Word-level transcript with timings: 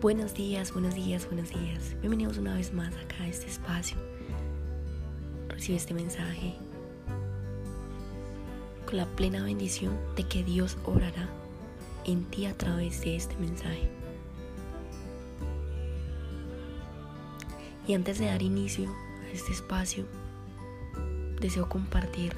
Buenos 0.00 0.32
días, 0.32 0.72
buenos 0.72 0.94
días, 0.94 1.26
buenos 1.26 1.50
días. 1.50 1.96
Bienvenidos 1.98 2.38
una 2.38 2.54
vez 2.54 2.72
más 2.72 2.94
acá 2.94 3.24
a 3.24 3.26
este 3.26 3.48
espacio. 3.48 3.96
Recibe 5.48 5.76
este 5.76 5.92
mensaje 5.92 6.54
con 8.86 8.96
la 8.96 9.06
plena 9.06 9.42
bendición 9.42 9.98
de 10.14 10.22
que 10.22 10.44
Dios 10.44 10.78
obrará 10.84 11.28
en 12.04 12.24
ti 12.26 12.46
a 12.46 12.56
través 12.56 13.00
de 13.00 13.16
este 13.16 13.36
mensaje. 13.38 13.90
Y 17.88 17.94
antes 17.94 18.20
de 18.20 18.26
dar 18.26 18.40
inicio 18.40 18.88
a 18.88 19.32
este 19.34 19.50
espacio, 19.50 20.04
deseo 21.40 21.68
compartir 21.68 22.36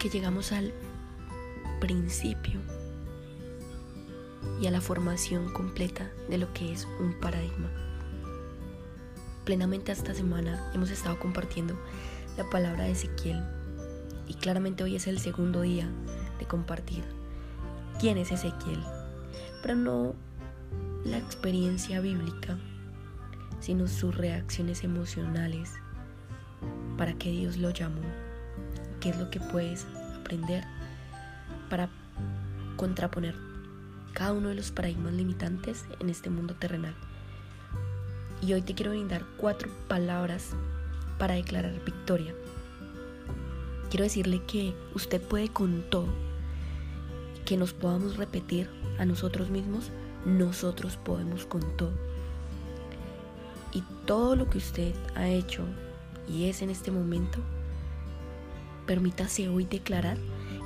que 0.00 0.08
llegamos 0.08 0.50
al 0.50 0.74
principio 1.78 2.58
y 4.60 4.66
a 4.66 4.70
la 4.70 4.80
formación 4.80 5.52
completa 5.52 6.10
de 6.28 6.38
lo 6.38 6.52
que 6.52 6.72
es 6.72 6.86
un 7.00 7.14
paradigma. 7.20 7.70
Plenamente 9.44 9.92
esta 9.92 10.14
semana 10.14 10.70
hemos 10.74 10.90
estado 10.90 11.18
compartiendo 11.18 11.78
la 12.36 12.48
palabra 12.48 12.84
de 12.84 12.92
Ezequiel 12.92 13.42
y 14.26 14.34
claramente 14.34 14.82
hoy 14.82 14.96
es 14.96 15.06
el 15.06 15.18
segundo 15.18 15.60
día 15.60 15.88
de 16.38 16.46
compartir 16.46 17.04
quién 18.00 18.16
es 18.16 18.32
Ezequiel, 18.32 18.82
pero 19.62 19.74
no 19.74 20.14
la 21.04 21.18
experiencia 21.18 22.00
bíblica, 22.00 22.56
sino 23.60 23.86
sus 23.86 24.16
reacciones 24.16 24.82
emocionales 24.84 25.72
para 26.96 27.12
que 27.14 27.30
Dios 27.30 27.58
lo 27.58 27.70
llamó, 27.70 28.00
qué 29.00 29.10
es 29.10 29.18
lo 29.18 29.30
que 29.30 29.40
puedes 29.40 29.86
aprender 30.18 30.64
para 31.68 31.88
contraponer 32.76 33.53
cada 34.14 34.32
uno 34.32 34.48
de 34.48 34.54
los 34.54 34.70
paradigmas 34.70 35.12
limitantes 35.12 35.84
en 35.98 36.08
este 36.08 36.30
mundo 36.30 36.54
terrenal. 36.54 36.94
Y 38.40 38.52
hoy 38.52 38.62
te 38.62 38.74
quiero 38.74 38.92
brindar 38.92 39.24
cuatro 39.36 39.68
palabras 39.88 40.50
para 41.18 41.34
declarar 41.34 41.84
victoria. 41.84 42.32
Quiero 43.90 44.04
decirle 44.04 44.42
que 44.46 44.74
usted 44.94 45.20
puede 45.20 45.48
con 45.48 45.82
todo, 45.90 46.06
que 47.44 47.56
nos 47.56 47.72
podamos 47.72 48.16
repetir 48.16 48.70
a 48.98 49.04
nosotros 49.04 49.50
mismos, 49.50 49.90
nosotros 50.24 50.96
podemos 50.96 51.44
con 51.44 51.76
todo. 51.76 51.92
Y 53.72 53.82
todo 54.06 54.36
lo 54.36 54.48
que 54.48 54.58
usted 54.58 54.94
ha 55.16 55.28
hecho 55.28 55.64
y 56.28 56.48
es 56.48 56.62
en 56.62 56.70
este 56.70 56.90
momento, 56.90 57.38
permítase 58.86 59.48
hoy 59.48 59.64
declarar 59.64 60.18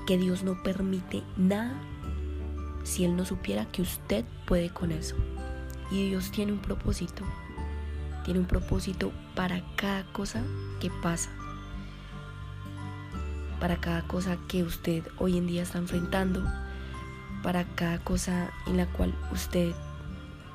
que 0.06 0.18
Dios 0.18 0.42
no 0.42 0.62
permite 0.62 1.22
nada 1.36 1.74
si 2.82 3.04
Él 3.04 3.16
no 3.16 3.24
supiera 3.24 3.66
que 3.66 3.82
usted 3.82 4.24
puede 4.46 4.70
con 4.70 4.92
eso. 4.92 5.16
Y 5.90 6.08
Dios 6.08 6.30
tiene 6.30 6.52
un 6.52 6.58
propósito. 6.58 7.24
Tiene 8.24 8.40
un 8.40 8.46
propósito 8.46 9.12
para 9.34 9.62
cada 9.76 10.04
cosa 10.12 10.42
que 10.80 10.90
pasa. 11.02 11.30
Para 13.60 13.76
cada 13.76 14.02
cosa 14.06 14.36
que 14.48 14.62
usted 14.62 15.02
hoy 15.18 15.38
en 15.38 15.46
día 15.46 15.62
está 15.62 15.78
enfrentando. 15.78 16.44
Para 17.42 17.64
cada 17.64 17.98
cosa 17.98 18.50
en 18.66 18.76
la 18.76 18.86
cual 18.86 19.14
usted 19.32 19.72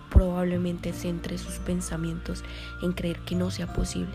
probablemente 0.10 0.94
centre 0.94 1.38
sus 1.38 1.56
pensamientos 1.56 2.44
en 2.82 2.94
creer 2.94 3.20
que 3.22 3.36
no 3.36 3.50
sea 3.50 3.74
posible 3.74 4.14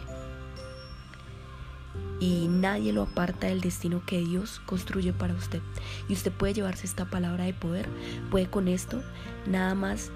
y 2.21 2.49
nadie 2.49 2.93
lo 2.93 3.03
aparta 3.03 3.47
del 3.47 3.61
destino 3.61 4.03
que 4.05 4.19
Dios 4.19 4.61
construye 4.67 5.13
para 5.13 5.35
usted. 5.35 5.61
Y 6.09 6.15
usted 6.15 6.33
puede 6.33 6.55
llevarse 6.55 6.87
esta 6.87 7.05
palabra 7.05 7.45
de 7.45 7.55
poder, 7.55 7.89
puede 8.31 8.49
con 8.49 8.69
esto 8.69 9.03
nada 9.47 9.75
más 9.75 10.11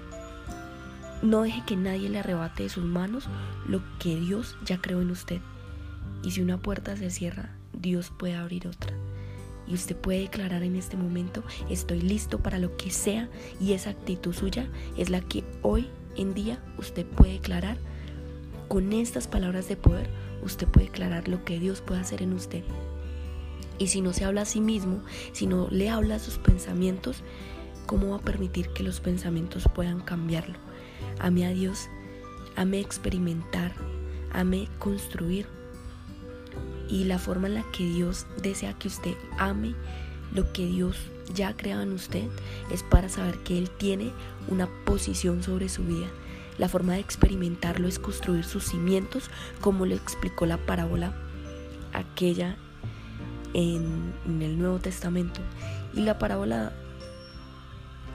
no 1.21 1.43
deje 1.43 1.63
que 1.65 1.77
nadie 1.77 2.09
le 2.09 2.19
arrebate 2.19 2.63
de 2.63 2.69
sus 2.69 2.83
manos 2.83 3.29
lo 3.65 3.81
que 3.97 4.19
Dios 4.19 4.57
ya 4.65 4.81
creó 4.81 5.01
en 5.01 5.09
usted. 5.09 5.39
Y 6.21 6.31
si 6.31 6.41
una 6.41 6.57
puerta 6.57 6.97
se 6.97 7.09
cierra, 7.09 7.55
Dios 7.71 8.11
puede 8.17 8.35
abrir 8.35 8.67
otra. 8.67 8.93
Y 9.65 9.73
usted 9.73 9.95
puede 9.95 10.19
declarar 10.19 10.63
en 10.63 10.75
este 10.75 10.97
momento, 10.97 11.41
estoy 11.69 12.01
listo 12.01 12.39
para 12.39 12.59
lo 12.59 12.75
que 12.75 12.91
sea. 12.91 13.29
Y 13.61 13.71
esa 13.71 13.91
actitud 13.91 14.33
suya 14.33 14.67
es 14.97 15.09
la 15.09 15.21
que 15.21 15.45
hoy 15.61 15.87
en 16.17 16.33
día 16.33 16.61
usted 16.77 17.05
puede 17.05 17.33
declarar 17.33 17.77
con 18.67 18.91
estas 18.91 19.27
palabras 19.27 19.69
de 19.69 19.77
poder 19.77 20.09
usted 20.43 20.67
puede 20.67 20.87
declarar 20.87 21.27
lo 21.27 21.43
que 21.43 21.59
Dios 21.59 21.81
puede 21.81 22.01
hacer 22.01 22.21
en 22.21 22.33
usted. 22.33 22.63
Y 23.77 23.87
si 23.87 24.01
no 24.01 24.13
se 24.13 24.25
habla 24.25 24.41
a 24.41 24.45
sí 24.45 24.61
mismo, 24.61 25.01
si 25.31 25.47
no 25.47 25.67
le 25.69 25.89
habla 25.89 26.15
a 26.15 26.19
sus 26.19 26.37
pensamientos, 26.37 27.23
¿cómo 27.85 28.11
va 28.11 28.17
a 28.17 28.21
permitir 28.21 28.69
que 28.69 28.83
los 28.83 28.99
pensamientos 28.99 29.67
puedan 29.73 30.01
cambiarlo? 30.01 30.57
Ame 31.19 31.45
a 31.45 31.49
Dios, 31.49 31.89
ame 32.55 32.79
experimentar, 32.79 33.73
ame 34.31 34.67
construir. 34.79 35.47
Y 36.89 37.05
la 37.05 37.17
forma 37.17 37.47
en 37.47 37.55
la 37.55 37.65
que 37.71 37.85
Dios 37.85 38.27
desea 38.41 38.73
que 38.73 38.87
usted 38.87 39.15
ame 39.39 39.73
lo 40.33 40.51
que 40.53 40.65
Dios 40.65 40.97
ya 41.33 41.49
ha 41.49 41.57
creado 41.57 41.81
en 41.81 41.93
usted 41.93 42.27
es 42.71 42.83
para 42.83 43.09
saber 43.09 43.39
que 43.39 43.57
Él 43.57 43.69
tiene 43.69 44.11
una 44.47 44.67
posición 44.85 45.41
sobre 45.41 45.69
su 45.69 45.83
vida 45.83 46.07
la 46.57 46.69
forma 46.69 46.93
de 46.93 46.99
experimentarlo 46.99 47.87
es 47.87 47.99
construir 47.99 48.43
sus 48.43 48.65
cimientos, 48.65 49.29
como 49.61 49.85
le 49.85 49.95
explicó 49.95 50.45
la 50.45 50.57
parábola 50.57 51.13
aquella 51.93 52.57
en, 53.53 54.13
el 54.25 54.57
Nuevo 54.57 54.79
Testamento. 54.79 55.41
Y 55.93 56.01
la 56.01 56.19
parábola 56.19 56.73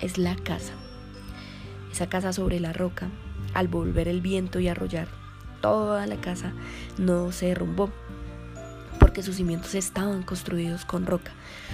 es 0.01 0.19
la 0.19 0.37
casa. 0.37 0.73
Esa 1.93 2.09
casa 2.09 2.33
sobre 2.33 2.61
la 2.61 2.73
roca, 2.73 3.09
al 3.55 3.69
volver 3.69 4.09
el 4.09 4.21
viento 4.21 4.61
y 4.61 4.69
arrollar 4.69 5.09
toda 5.61 6.07
la 6.07 6.21
casa, 6.21 6.53
no 6.99 7.33
se 7.33 7.47
derrumbó, 7.47 7.91
porque 9.01 9.23
sus 9.23 9.37
cimientos 9.37 9.75
estaban 9.75 10.23
construidos 10.23 10.85
con 10.85 11.07
roca. 11.07 11.33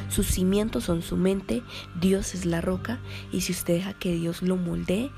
Sus 0.09 0.27
cimientos 0.27 0.85
son 0.85 1.03
su 1.03 1.17
mente, 1.17 1.63
Dios 2.01 2.35
es 2.35 2.47
la 2.47 2.61
roca, 2.61 3.01
y 3.33 3.43
si 3.43 3.53
usted 3.53 3.75
deja 3.75 3.93
que 3.93 4.15
Dios 4.15 4.41
lo 4.41 4.57
moldee, 4.57 5.11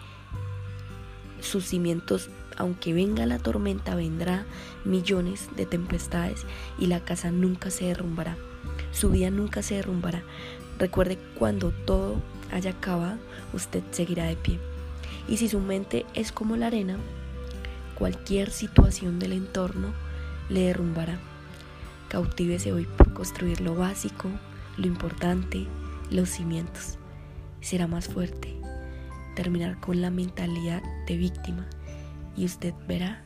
sus 1.46 1.64
cimientos, 1.64 2.28
aunque 2.56 2.93
venga 2.93 3.26
la 3.26 3.38
tormenta, 3.38 3.94
vendrá 3.94 4.44
millones 4.84 5.48
de 5.56 5.66
tempestades 5.66 6.44
y 6.78 6.87
la 6.87 7.00
casa 7.00 7.31
nunca 7.31 7.70
se 7.70 7.87
derrumbará. 7.87 8.37
Su 8.93 9.10
vida 9.10 9.31
nunca 9.31 9.62
se 9.62 9.76
derrumbará. 9.76 10.22
Recuerde 10.78 11.19
cuando 11.38 11.70
todo 11.70 12.16
haya 12.52 12.70
acabado, 12.72 13.19
usted 13.52 13.82
seguirá 13.90 14.25
de 14.25 14.37
pie. 14.37 14.58
Y 15.28 15.38
si 15.38 15.48
su 15.48 15.60
mente 15.60 16.06
es 16.14 16.32
como 16.32 16.56
la 16.56 16.69
arena, 16.69 16.96
cualquier 17.94 18.50
situación 18.50 19.19
del 19.19 19.32
entorno 19.32 19.93
le 20.48 20.66
derrumbará. 20.66 21.19
Cautívese 22.08 22.72
hoy 22.72 22.87
por 22.96 23.12
construir 23.12 23.60
lo 23.60 23.75
básico, 23.75 24.28
lo 24.76 24.87
importante, 24.87 25.66
los 26.10 26.28
cimientos. 26.28 26.98
Será 27.60 27.87
más 27.87 28.06
fuerte 28.06 28.65
terminar 29.36 29.78
con 29.78 30.00
la 30.00 30.10
mentalidad 30.10 30.82
de 31.06 31.16
víctima 31.16 31.68
y 32.36 32.44
usted 32.44 32.74
verá 32.88 33.22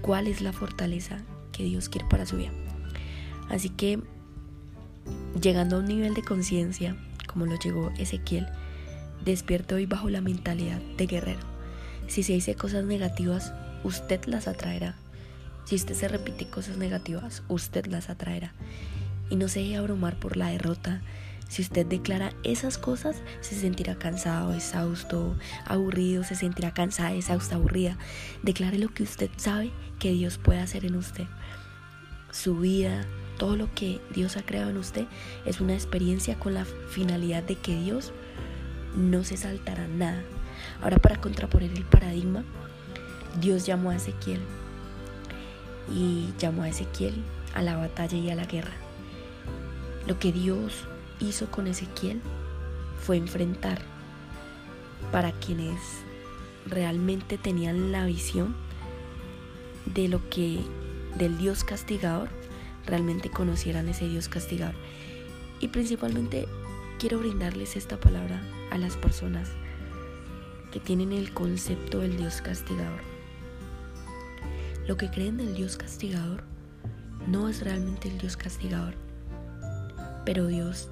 cuál 0.00 0.26
es 0.26 0.40
la 0.40 0.54
fortaleza 0.54 1.18
que 1.52 1.64
Dios 1.64 1.90
quiere 1.90 2.08
para 2.08 2.24
su 2.24 2.38
vida. 2.38 2.52
Así 3.50 3.68
que 3.68 4.00
llegando 5.40 5.76
a 5.76 5.78
un 5.80 5.86
nivel 5.86 6.14
de 6.14 6.22
conciencia, 6.22 6.96
como 7.26 7.44
lo 7.44 7.58
llegó 7.58 7.90
Ezequiel, 7.98 8.46
despierte 9.24 9.74
hoy 9.74 9.86
bajo 9.86 10.08
la 10.08 10.20
mentalidad 10.20 10.80
de 10.96 11.06
guerrero. 11.06 11.40
Si 12.08 12.22
se 12.22 12.32
dice 12.32 12.54
cosas 12.54 12.84
negativas, 12.84 13.52
usted 13.84 14.24
las 14.26 14.48
atraerá. 14.48 14.96
Si 15.64 15.74
usted 15.74 15.94
se 15.94 16.08
repite 16.08 16.46
cosas 16.46 16.76
negativas, 16.76 17.42
usted 17.48 17.86
las 17.86 18.08
atraerá. 18.08 18.52
Y 19.28 19.36
no 19.36 19.48
se 19.48 19.60
deje 19.60 19.76
abrumar 19.76 20.18
por 20.20 20.36
la 20.36 20.50
derrota, 20.50 21.02
si 21.48 21.62
usted 21.62 21.86
declara 21.86 22.32
esas 22.42 22.76
cosas, 22.76 23.22
se 23.40 23.54
sentirá 23.54 23.94
cansado, 23.96 24.52
exhausto, 24.52 25.36
aburrido, 25.64 26.24
se 26.24 26.34
sentirá 26.34 26.74
cansada, 26.74 27.12
exhausta, 27.12 27.54
aburrida. 27.54 27.96
Declare 28.42 28.78
lo 28.78 28.88
que 28.88 29.04
usted 29.04 29.30
sabe 29.36 29.70
que 29.98 30.12
Dios 30.12 30.38
puede 30.38 30.60
hacer 30.60 30.84
en 30.84 30.96
usted. 30.96 31.26
Su 32.32 32.58
vida, 32.58 33.06
todo 33.38 33.56
lo 33.56 33.72
que 33.74 34.00
Dios 34.12 34.36
ha 34.36 34.42
creado 34.42 34.70
en 34.70 34.76
usted 34.76 35.06
es 35.44 35.60
una 35.60 35.74
experiencia 35.74 36.38
con 36.38 36.54
la 36.54 36.64
finalidad 36.64 37.44
de 37.44 37.54
que 37.54 37.76
Dios 37.80 38.12
no 38.96 39.22
se 39.22 39.36
saltará 39.36 39.86
nada. 39.86 40.22
Ahora 40.82 40.98
para 40.98 41.20
contraponer 41.20 41.70
el 41.72 41.84
paradigma, 41.84 42.44
Dios 43.40 43.66
llamó 43.66 43.90
a 43.90 43.96
Ezequiel 43.96 44.40
y 45.94 46.32
llamó 46.38 46.64
a 46.64 46.68
Ezequiel 46.68 47.14
a 47.54 47.62
la 47.62 47.76
batalla 47.76 48.18
y 48.18 48.30
a 48.30 48.34
la 48.34 48.46
guerra. 48.46 48.72
Lo 50.06 50.18
que 50.18 50.32
Dios 50.32 50.86
hizo 51.20 51.50
con 51.50 51.66
Ezequiel 51.66 52.20
fue 53.00 53.16
enfrentar 53.16 53.80
para 55.12 55.32
quienes 55.32 55.78
realmente 56.66 57.38
tenían 57.38 57.92
la 57.92 58.04
visión 58.06 58.56
de 59.86 60.08
lo 60.08 60.28
que 60.28 60.60
del 61.16 61.38
Dios 61.38 61.64
castigador 61.64 62.28
realmente 62.86 63.30
conocieran 63.30 63.88
ese 63.88 64.08
Dios 64.08 64.28
castigador. 64.28 64.74
Y 65.60 65.68
principalmente 65.68 66.46
quiero 66.98 67.18
brindarles 67.18 67.76
esta 67.76 67.98
palabra 67.98 68.40
a 68.70 68.78
las 68.78 68.96
personas 68.96 69.50
que 70.72 70.80
tienen 70.80 71.12
el 71.12 71.32
concepto 71.32 72.00
del 72.00 72.16
Dios 72.16 72.42
castigador. 72.42 73.00
Lo 74.86 74.96
que 74.96 75.10
creen 75.10 75.36
del 75.36 75.54
Dios 75.54 75.76
castigador 75.76 76.44
no 77.26 77.48
es 77.48 77.62
realmente 77.62 78.08
el 78.08 78.18
Dios 78.18 78.36
castigador, 78.36 78.94
pero 80.24 80.46
Dios 80.46 80.90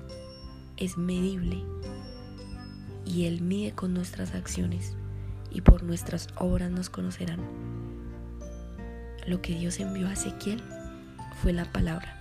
es 0.77 0.97
medible 0.99 1.63
y 3.05 3.27
Él 3.27 3.43
mide 3.43 3.73
con 3.73 3.95
nuestras 3.95 4.35
acciones 4.35 4.97
y 5.51 5.61
por 5.61 5.83
nuestras 5.83 6.29
obras 6.37 6.71
nos 6.71 6.91
conocerán. 6.91 7.41
Lo 9.27 9.41
que 9.41 9.55
Dios 9.55 9.81
envió 9.81 10.09
a 10.09 10.13
Ezequiel 10.13 10.63
fue 11.43 11.53
la 11.53 11.71
palabra 11.73 12.21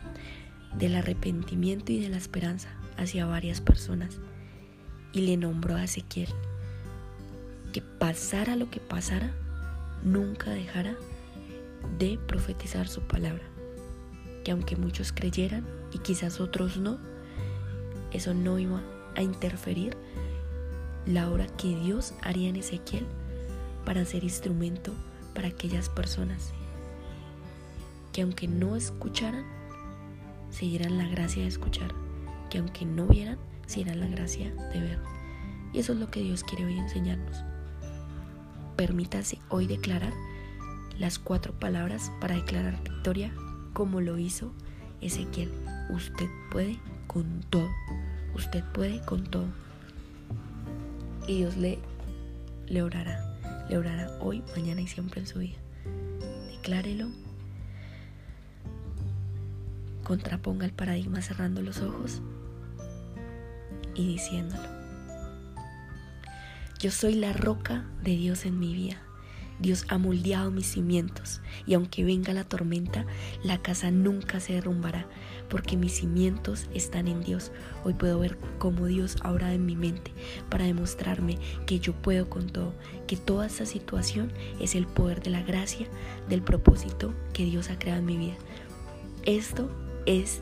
del 0.77 0.95
arrepentimiento 0.95 1.91
y 1.91 1.99
de 1.99 2.09
la 2.09 2.17
esperanza 2.17 2.69
hacia 2.97 3.25
varias 3.25 3.61
personas 3.61 4.19
y 5.11 5.21
le 5.21 5.37
nombró 5.37 5.75
a 5.75 5.83
Ezequiel 5.83 6.29
que 7.73 7.81
pasara 7.81 8.55
lo 8.55 8.69
que 8.69 8.79
pasara, 8.79 9.33
nunca 10.03 10.51
dejara 10.51 10.95
de 11.97 12.19
profetizar 12.27 12.87
su 12.87 13.01
palabra. 13.01 13.43
Que 14.45 14.51
aunque 14.51 14.75
muchos 14.75 15.11
creyeran 15.11 15.65
y 15.91 15.97
quizás 15.97 16.39
otros 16.39 16.77
no, 16.77 16.99
eso 18.13 18.33
no 18.33 18.59
iba 18.59 18.81
a 19.15 19.21
interferir 19.21 19.97
la 21.05 21.29
obra 21.29 21.47
que 21.47 21.75
Dios 21.75 22.13
haría 22.21 22.49
en 22.49 22.55
Ezequiel 22.55 23.05
para 23.85 24.05
ser 24.05 24.23
instrumento 24.23 24.93
para 25.33 25.49
aquellas 25.49 25.89
personas 25.89 26.53
que 28.13 28.21
aunque 28.21 28.47
no 28.47 28.75
escucharan, 28.75 29.43
seguirán 30.51 30.99
la 30.99 31.07
gracia 31.07 31.41
de 31.41 31.49
escuchar, 31.49 31.91
que 32.49 32.59
aunque 32.59 32.85
no 32.85 33.07
vieran, 33.07 33.39
seguirán 33.65 33.99
la 33.99 34.07
gracia 34.07 34.53
de 34.71 34.79
ver. 34.79 34.99
Y 35.73 35.79
eso 35.79 35.93
es 35.93 35.99
lo 35.99 36.11
que 36.11 36.21
Dios 36.21 36.43
quiere 36.43 36.65
hoy 36.65 36.77
enseñarnos. 36.77 37.43
Permítase 38.77 39.39
hoy 39.49 39.65
declarar 39.65 40.13
las 40.99 41.17
cuatro 41.17 41.53
palabras 41.53 42.11
para 42.21 42.35
declarar 42.35 42.81
victoria 42.83 43.33
como 43.73 43.99
lo 43.99 44.19
hizo 44.19 44.53
Ezequiel. 45.01 45.51
Usted 45.89 46.27
puede 46.51 46.79
con 47.13 47.41
todo. 47.49 47.69
Usted 48.35 48.63
puede 48.73 48.99
con 49.01 49.23
todo. 49.25 49.47
Y 51.27 51.37
Dios 51.37 51.55
le, 51.57 51.79
le 52.67 52.81
orará. 52.81 53.37
Le 53.69 53.77
orará 53.77 54.09
hoy, 54.19 54.43
mañana 54.55 54.81
y 54.81 54.87
siempre 54.87 55.21
en 55.21 55.27
su 55.27 55.39
vida. 55.39 55.57
Declárelo 56.51 57.09
contraponga 60.03 60.65
el 60.65 60.73
paradigma 60.73 61.21
cerrando 61.21 61.61
los 61.61 61.81
ojos 61.81 62.21
y 63.95 64.07
diciéndolo. 64.07 64.67
Yo 66.79 66.91
soy 66.91 67.15
la 67.15 67.33
roca 67.33 67.85
de 68.03 68.11
Dios 68.11 68.45
en 68.45 68.59
mi 68.59 68.73
vida. 68.73 69.01
Dios 69.63 69.85
ha 69.87 69.97
moldeado 69.97 70.51
mis 70.51 70.67
cimientos 70.67 71.39
y 71.65 71.73
aunque 71.73 72.03
venga 72.03 72.33
la 72.33 72.43
tormenta, 72.43 73.05
la 73.45 73.61
casa 73.61 73.91
nunca 73.91 74.41
se 74.41 74.51
derrumbará 74.51 75.07
porque 75.49 75.77
mis 75.77 75.93
cimientos 75.93 76.67
están 76.73 77.07
en 77.07 77.23
Dios. 77.23 77.53
Hoy 77.85 77.93
puedo 77.93 78.19
ver 78.19 78.37
cómo 78.59 78.87
Dios 78.87 79.15
obra 79.23 79.53
en 79.53 79.65
mi 79.65 79.77
mente 79.77 80.11
para 80.49 80.65
demostrarme 80.65 81.37
que 81.65 81.79
yo 81.79 81.93
puedo 81.93 82.29
con 82.29 82.47
todo, 82.47 82.73
que 83.07 83.15
toda 83.15 83.45
esta 83.45 83.65
situación 83.65 84.33
es 84.59 84.75
el 84.75 84.85
poder 84.85 85.23
de 85.23 85.29
la 85.29 85.43
gracia, 85.43 85.87
del 86.27 86.41
propósito 86.41 87.13
que 87.31 87.45
Dios 87.45 87.69
ha 87.69 87.79
creado 87.79 88.01
en 88.01 88.05
mi 88.05 88.17
vida. 88.17 88.35
Esto 89.25 89.69
es 90.05 90.41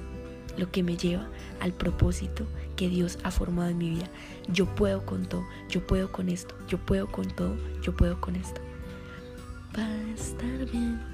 lo 0.57 0.71
que 0.71 0.81
me 0.81 0.97
lleva 0.97 1.29
al 1.59 1.73
propósito 1.73 2.47
que 2.75 2.89
Dios 2.89 3.19
ha 3.23 3.29
formado 3.29 3.69
en 3.69 3.77
mi 3.77 3.91
vida. 3.91 4.09
Yo 4.51 4.65
puedo 4.65 5.06
con 5.06 5.27
todo, 5.27 5.45
yo 5.69 5.85
puedo 5.85 6.12
con 6.12 6.27
esto, 6.27 6.56
yo 6.68 6.79
puedo 6.79 7.12
con 7.12 7.27
todo, 7.27 7.56
yo 7.83 7.95
puedo 7.95 8.19
con 8.19 8.35
esto. 8.35 8.62
Va 9.77 9.83
a 9.83 10.13
estar 10.13 10.65
bien. 10.71 11.11